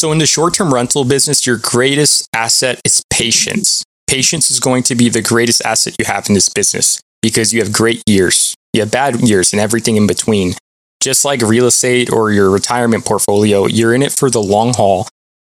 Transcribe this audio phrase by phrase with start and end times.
[0.00, 3.84] So, in the short term rental business, your greatest asset is patience.
[4.06, 7.60] Patience is going to be the greatest asset you have in this business because you
[7.60, 10.54] have great years, you have bad years, and everything in between.
[11.02, 15.06] Just like real estate or your retirement portfolio, you're in it for the long haul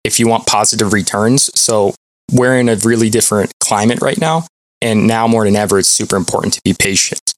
[0.05, 1.51] if you want positive returns.
[1.59, 1.95] So,
[2.31, 4.47] we're in a really different climate right now.
[4.83, 7.33] And now more than ever, it's super important to be patient.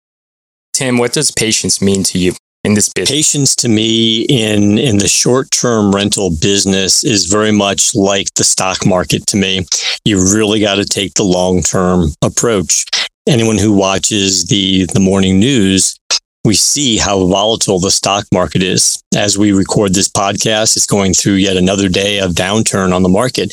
[0.72, 2.32] Tim, what does patience mean to you
[2.66, 3.16] in this business?
[3.16, 8.44] Patience to me in in the short term rental business is very much like the
[8.44, 9.64] stock market to me.
[10.04, 12.84] You really got to take the long term approach.
[13.26, 15.98] Anyone who watches the the morning news
[16.44, 19.02] we see how volatile the stock market is.
[19.16, 23.08] As we record this podcast, it's going through yet another day of downturn on the
[23.08, 23.52] market.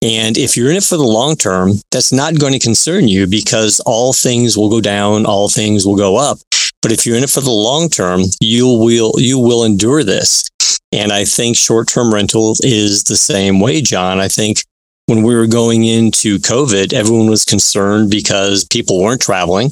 [0.00, 3.26] And if you're in it for the long term, that's not going to concern you
[3.26, 6.38] because all things will go down, all things will go up.
[6.82, 10.48] But if you're in it for the long term, you will you will endure this.
[10.92, 14.18] And I think short-term rental is the same way, John.
[14.18, 14.64] I think
[15.06, 19.70] when we were going into COVID, everyone was concerned because people weren't traveling.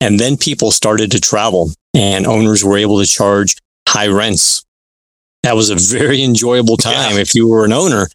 [0.00, 3.56] And then people started to travel and owners were able to charge
[3.88, 4.64] high rents.
[5.42, 7.20] That was a very enjoyable time yeah.
[7.20, 8.08] if you were an owner.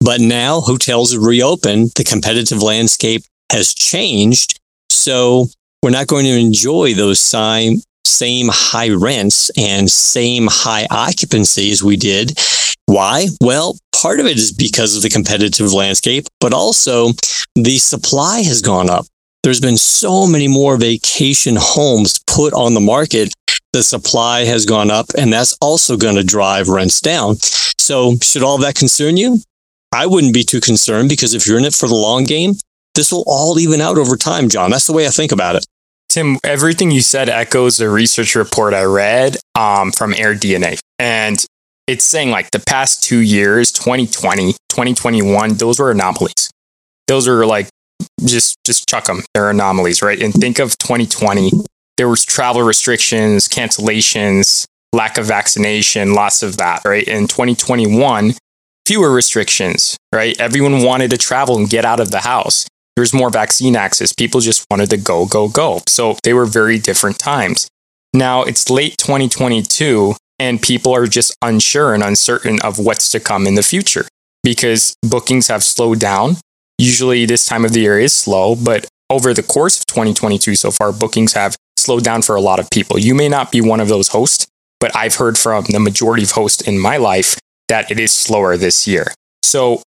[0.00, 1.92] But now hotels have reopened.
[1.94, 4.58] The competitive landscape has changed.
[4.88, 5.46] So
[5.82, 7.78] we're not going to enjoy those same,
[8.10, 12.38] same high rents and same high occupancy as we did.
[12.86, 13.26] Why?
[13.40, 17.10] Well, part of it is because of the competitive landscape, but also
[17.54, 19.06] the supply has gone up.
[19.42, 23.32] There's been so many more vacation homes put on the market.
[23.72, 27.36] The supply has gone up, and that's also going to drive rents down.
[27.78, 29.38] So, should all that concern you?
[29.92, 32.54] I wouldn't be too concerned because if you're in it for the long game,
[32.94, 34.70] this will all even out over time, John.
[34.70, 35.66] That's the way I think about it.
[36.10, 40.80] Tim, everything you said echoes a research report I read um, from AirDNA.
[40.98, 41.44] And
[41.86, 46.50] it's saying like the past two years, 2020, 2021, those were anomalies.
[47.06, 47.68] Those are like
[48.24, 49.22] just just chuck them.
[49.34, 50.20] They're anomalies, right?
[50.20, 51.52] And think of 2020.
[51.96, 57.06] There was travel restrictions, cancellations, lack of vaccination, lots of that, right?
[57.06, 58.34] In 2021,
[58.84, 60.38] fewer restrictions, right?
[60.40, 62.66] Everyone wanted to travel and get out of the house.
[63.00, 64.12] There's more vaccine access.
[64.12, 65.80] People just wanted to go, go, go.
[65.88, 67.66] So they were very different times.
[68.12, 73.46] Now it's late 2022 and people are just unsure and uncertain of what's to come
[73.46, 74.06] in the future
[74.42, 76.36] because bookings have slowed down.
[76.76, 80.70] Usually this time of the year is slow, but over the course of 2022 so
[80.70, 82.98] far, bookings have slowed down for a lot of people.
[82.98, 84.46] You may not be one of those hosts,
[84.78, 87.38] but I've heard from the majority of hosts in my life
[87.70, 89.06] that it is slower this year.
[89.42, 89.82] So,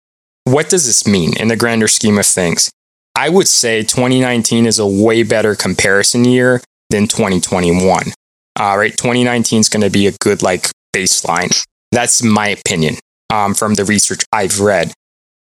[0.45, 2.71] what does this mean in the grander scheme of things?
[3.15, 8.11] I would say 2019 is a way better comparison year than 2021.
[8.59, 11.63] All right, 2019 is going to be a good like baseline.
[11.91, 12.95] That's my opinion
[13.31, 14.93] um, from the research I've read.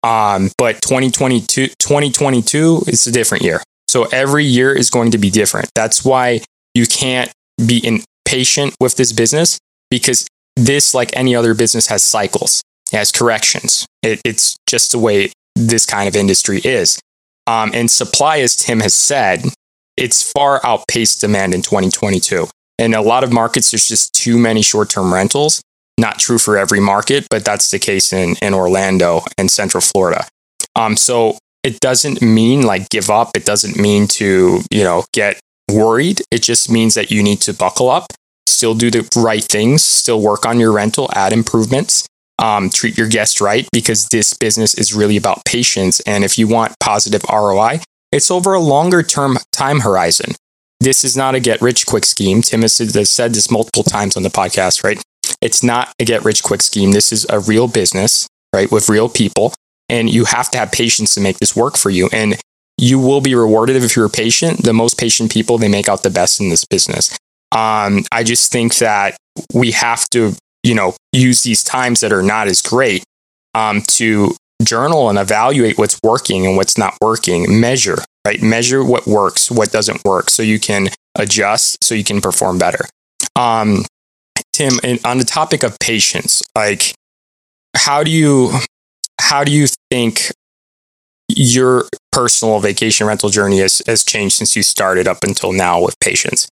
[0.04, 3.62] Um, but 2022, 2022 is a different year.
[3.88, 5.70] So every year is going to be different.
[5.76, 6.42] That's why
[6.74, 7.32] you can't
[7.66, 12.62] be impatient with this business because this, like any other business, has cycles,
[12.92, 13.86] it has corrections.
[14.04, 17.00] It, it's just the way this kind of industry is.
[17.48, 19.44] Um, and supply, as Tim has said,
[19.96, 22.48] it's far outpaced demand in 2022.
[22.78, 25.62] In a lot of markets, there's just too many short term rentals.
[25.98, 30.28] Not true for every market, but that's the case in, in Orlando and Central Florida.
[30.76, 33.32] Um, so it doesn't mean like give up.
[33.36, 35.40] It doesn't mean to, you know, get
[35.72, 36.22] worried.
[36.30, 38.14] It just means that you need to buckle up,
[38.46, 42.06] still do the right things, still work on your rental, add improvements,
[42.40, 46.00] um, treat your guests right, because this business is really about patience.
[46.02, 47.82] And if you want positive ROI,
[48.12, 50.36] it's over a longer term time horizon.
[50.80, 52.42] This is not a get rich quick scheme.
[52.42, 55.02] Tim has said this multiple times on the podcast, right?
[55.42, 56.92] It's not a get rich quick scheme.
[56.92, 58.72] This is a real business, right?
[58.72, 59.54] With real people.
[59.90, 62.10] And you have to have patience to make this work for you.
[62.12, 62.40] And
[62.78, 64.64] you will be rewarded if you're patient.
[64.64, 67.18] The most patient people, they make out the best in this business.
[67.52, 69.18] Um, I just think that
[69.54, 70.36] we have to,
[70.68, 73.04] you know, use these times that are not as great
[73.56, 77.60] um, to journal and evaluate what's working and what's not working.
[77.60, 78.42] Measure, right?
[78.42, 82.86] Measure what works, what doesn't work, so you can adjust, so you can perform better.
[83.36, 83.86] Um,
[84.52, 84.74] Tim,
[85.06, 86.94] on the topic of patience, like
[87.76, 88.52] how do you
[89.22, 90.32] how do you think
[91.30, 95.98] your personal vacation rental journey has, has changed since you started up until now with
[96.00, 96.48] patience?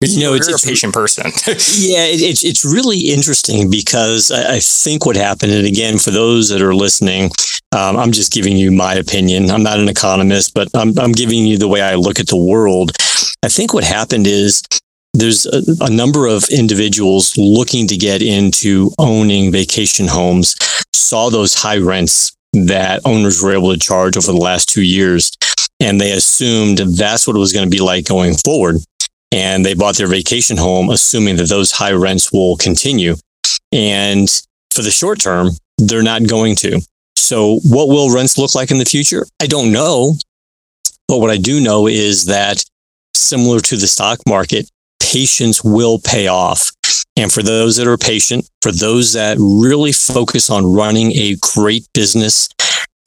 [0.00, 1.24] You know, it's, a patient person.
[1.46, 6.12] yeah, it, it's it's really interesting because I, I, think what happened, and again, for
[6.12, 7.32] those that are listening,
[7.72, 9.50] um, I'm just giving you my opinion.
[9.50, 12.36] I'm not an economist, but I'm I'm giving you the way I look at the
[12.36, 12.92] world.
[13.42, 14.62] I think what happened is
[15.14, 20.54] there's a, a, number of individuals looking to get into owning vacation homes
[20.92, 25.32] saw those high rents that owners were able to charge over the last two years
[25.80, 28.76] and they assumed that's what it was going to be like going forward
[29.32, 33.14] and they bought their vacation home assuming that those high rents will continue.
[33.72, 34.28] And
[34.70, 36.80] for the short term they're not going to.
[37.16, 39.26] So what will rents look like in the future?
[39.40, 40.14] I don't know.
[41.06, 42.62] But what i do know is that
[43.14, 44.68] similar to the stock market
[45.00, 46.70] patience will pay off.
[47.16, 51.86] And for those that are patient, for those that really focus on running a great
[51.92, 52.48] business,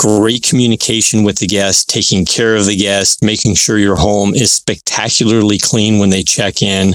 [0.02, 4.52] great communication with the guest, taking care of the guest, making sure your home is
[4.52, 6.92] spectacularly clean when they check in,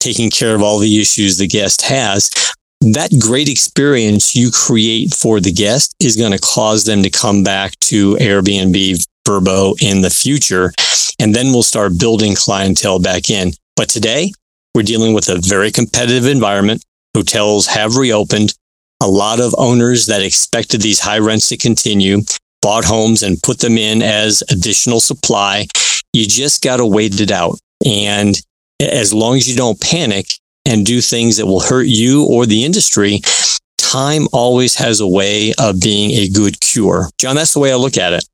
[0.00, 2.28] taking care of all the issues the guest has,
[2.80, 7.44] that great experience you create for the guest is going to cause them to come
[7.44, 10.72] back to Airbnb Vrbo in the future.
[11.20, 13.52] And then we'll start building clientele back in.
[13.76, 14.32] But today,
[14.74, 16.82] we're dealing with a very competitive environment.
[17.14, 18.54] Hotels have reopened.
[19.00, 22.22] A lot of owners that expected these high rents to continue
[22.62, 25.66] bought homes and put them in as additional supply.
[26.12, 27.58] You just got to wait it out.
[27.86, 28.40] And
[28.80, 30.26] as long as you don't panic
[30.66, 33.20] and do things that will hurt you or the industry,
[33.78, 37.08] time always has a way of being a good cure.
[37.18, 38.24] John, that's the way I look at it.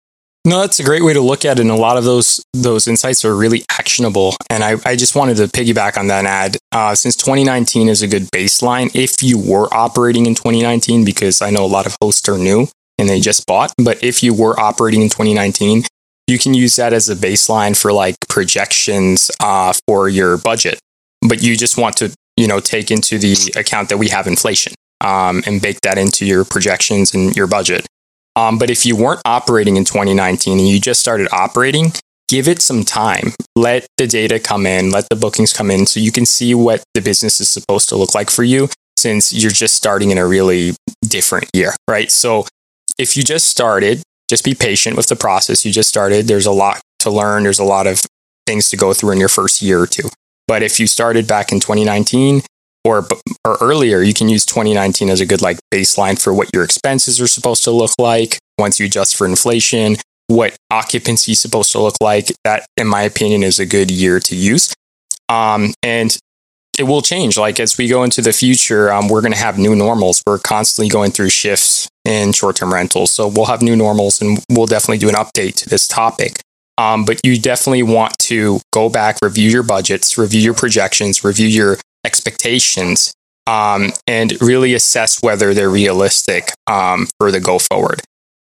[0.46, 1.62] No, that's a great way to look at it.
[1.62, 4.36] And a lot of those those insights are really actionable.
[4.48, 6.56] And I, I just wanted to piggyback on that ad.
[6.70, 11.50] Uh, since 2019 is a good baseline, if you were operating in 2019, because I
[11.50, 14.58] know a lot of hosts are new and they just bought, but if you were
[14.58, 15.82] operating in 2019,
[16.28, 20.78] you can use that as a baseline for like projections uh, for your budget.
[21.28, 24.74] But you just want to, you know, take into the account that we have inflation
[25.00, 27.84] um, and bake that into your projections and your budget.
[28.36, 31.92] Um, but if you weren't operating in 2019 and you just started operating,
[32.28, 33.32] give it some time.
[33.56, 36.84] Let the data come in, let the bookings come in so you can see what
[36.94, 40.26] the business is supposed to look like for you since you're just starting in a
[40.26, 42.10] really different year, right?
[42.10, 42.46] So
[42.98, 45.64] if you just started, just be patient with the process.
[45.64, 48.02] You just started, there's a lot to learn, there's a lot of
[48.46, 50.08] things to go through in your first year or two.
[50.48, 52.42] But if you started back in 2019
[52.86, 53.06] or
[53.44, 57.20] or earlier, you can use 2019 as a good like baseline for what your expenses
[57.20, 59.96] are supposed to look like once you adjust for inflation,
[60.28, 62.28] what occupancy is supposed to look like.
[62.44, 64.72] That, in my opinion, is a good year to use.
[65.28, 66.16] Um, and
[66.78, 67.36] it will change.
[67.36, 70.22] Like as we go into the future, um, we're going to have new normals.
[70.26, 74.66] We're constantly going through shifts in short-term rentals, so we'll have new normals, and we'll
[74.66, 76.40] definitely do an update to this topic.
[76.78, 81.48] Um, but you definitely want to go back, review your budgets, review your projections, review
[81.48, 83.12] your expectations
[83.46, 88.00] um, and really assess whether they're realistic um, for the go forward.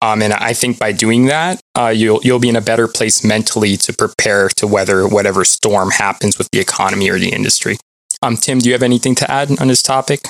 [0.02, 3.22] Um, and I think by doing that, uh, you'll you'll be in a better place
[3.22, 7.76] mentally to prepare to weather whatever storm happens with the economy or the industry.
[8.20, 10.20] Um, Tim, do you have anything to add on this topic?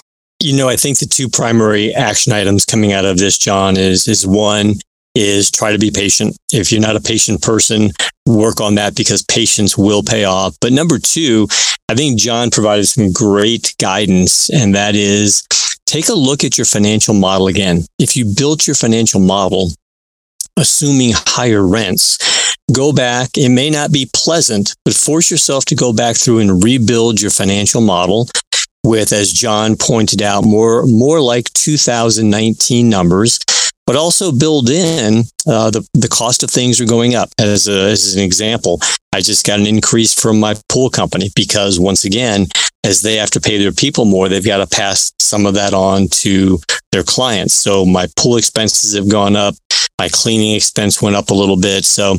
[0.42, 4.06] You know, I think the two primary action items coming out of this, John, is
[4.06, 4.74] is one
[5.14, 6.36] is try to be patient.
[6.52, 7.90] If you're not a patient person,
[8.26, 10.56] work on that because patience will pay off.
[10.60, 11.48] But number two,
[11.88, 15.46] I think John provided some great guidance, and that is
[15.86, 17.82] take a look at your financial model again.
[17.98, 19.70] If you built your financial model
[20.58, 23.30] assuming higher rents, go back.
[23.36, 27.30] It may not be pleasant, but force yourself to go back through and rebuild your
[27.30, 28.28] financial model
[28.84, 33.38] with, as John pointed out, more, more like 2019 numbers
[33.86, 37.30] but also build in uh, the the cost of things are going up.
[37.38, 38.80] As a, as an example,
[39.12, 42.46] I just got an increase from my pool company because once again,
[42.84, 45.74] as they have to pay their people more, they've got to pass some of that
[45.74, 46.58] on to
[46.90, 47.54] their clients.
[47.54, 49.54] So my pool expenses have gone up.
[49.98, 51.84] My cleaning expense went up a little bit.
[51.84, 52.16] So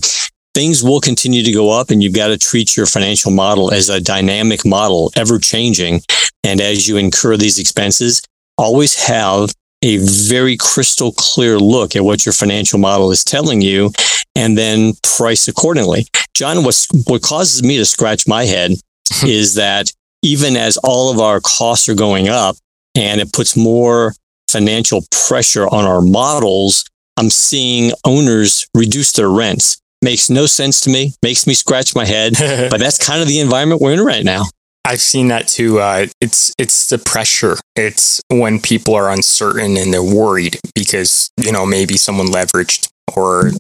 [0.54, 3.90] things will continue to go up and you've got to treat your financial model as
[3.90, 6.02] a dynamic model, ever changing.
[6.44, 8.22] And as you incur these expenses,
[8.58, 9.52] always have
[9.84, 13.92] a very crystal clear look at what your financial model is telling you
[14.36, 16.08] and then price accordingly.
[16.34, 18.72] John, what's, what causes me to scratch my head
[19.24, 19.92] is that
[20.24, 22.56] even as all of our costs are going up
[22.96, 24.14] and it puts more
[24.50, 26.86] financial pressure on our models,
[27.18, 29.82] I'm seeing owners reduce their rents.
[30.02, 33.40] Makes no sense to me, makes me scratch my head, but that's kind of the
[33.40, 34.44] environment we're in right now.
[34.86, 35.80] I've seen that too.
[35.80, 37.58] Uh, it's it's the pressure.
[37.76, 43.52] It's when people are uncertain and they're worried because you know maybe someone leveraged or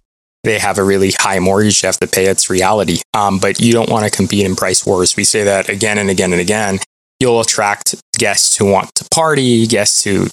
[0.43, 2.25] they have a really high mortgage you have to pay.
[2.25, 2.99] It's reality.
[3.13, 5.15] Um, but you don't want to compete in price wars.
[5.15, 6.79] We say that again and again and again.
[7.19, 10.27] You'll attract guests who want to party, guests who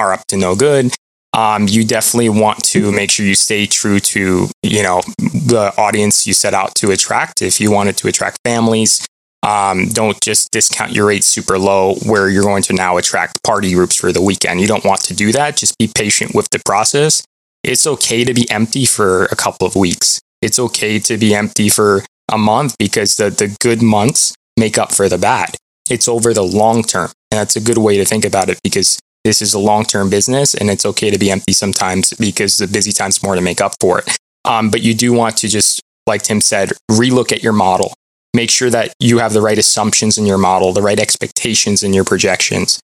[0.00, 0.92] are up to no good.
[1.34, 6.26] Um, you definitely want to make sure you stay true to you know the audience
[6.26, 7.40] you set out to attract.
[7.42, 9.06] If you wanted to attract families,
[9.42, 13.72] um, don't just discount your rates super low where you're going to now attract party
[13.72, 14.60] groups for the weekend.
[14.60, 15.56] You don't want to do that.
[15.56, 17.24] Just be patient with the process.
[17.64, 20.20] It's okay to be empty for a couple of weeks.
[20.40, 24.92] It's okay to be empty for a month because the, the good months make up
[24.92, 25.56] for the bad.
[25.90, 27.10] It's over the long term.
[27.30, 30.10] And that's a good way to think about it because this is a long term
[30.10, 33.60] business and it's okay to be empty sometimes because the busy time's more to make
[33.60, 34.16] up for it.
[34.44, 37.94] Um, but you do want to just, like Tim said, relook at your model.
[38.34, 41.92] Make sure that you have the right assumptions in your model, the right expectations in
[41.92, 42.80] your projections,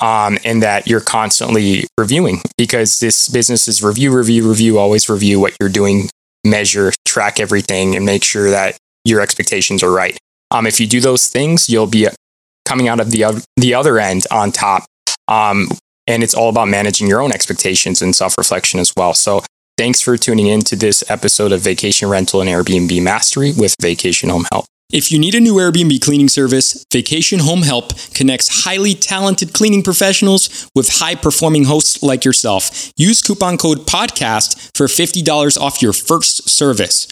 [0.00, 5.40] um, and that you're constantly reviewing because this business is review, review, review, always review
[5.40, 6.08] what you're doing,
[6.46, 10.16] measure, track everything, and make sure that your expectations are right.
[10.50, 12.06] Um, if you do those things, you'll be
[12.64, 14.84] coming out of the, the other end on top
[15.28, 15.68] um,
[16.06, 19.14] and it's all about managing your own expectations and self reflection as well.
[19.14, 19.42] So,
[19.76, 24.28] thanks for tuning in to this episode of Vacation Rental and Airbnb Mastery with Vacation
[24.30, 24.66] Home Help.
[24.92, 29.82] If you need a new Airbnb cleaning service, Vacation Home Help connects highly talented cleaning
[29.82, 32.92] professionals with high performing hosts like yourself.
[32.94, 37.06] Use coupon code PODCAST for $50 off your first service.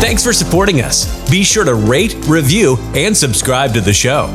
[0.00, 1.04] Thanks for supporting us.
[1.30, 4.28] Be sure to rate, review, and subscribe to the show.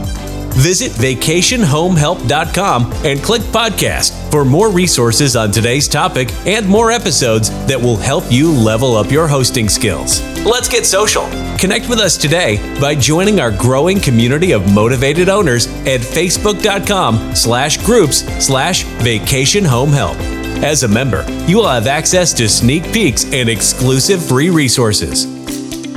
[0.54, 7.80] Visit vacationhomehelp.com and click podcast for more resources on today's topic and more episodes that
[7.80, 10.22] will help you level up your hosting skills.
[10.46, 11.28] Let's get social.
[11.58, 17.78] Connect with us today by joining our growing community of motivated owners at facebook.com slash
[17.86, 20.18] groups slash vacation home help.
[20.64, 25.41] As a member, you will have access to sneak peeks and exclusive free resources.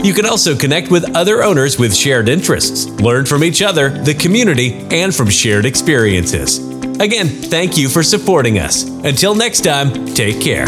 [0.04, 4.12] You can also connect with other owners with shared interests, learn from each other, the
[4.12, 6.58] community, and from shared experiences.
[7.00, 8.84] Again, thank you for supporting us.
[8.84, 10.66] Until next time, take care.